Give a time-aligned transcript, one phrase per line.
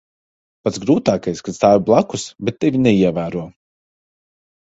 [0.67, 3.43] Pats grūtākais- kad stāvi blakus, bet tevi neievēro.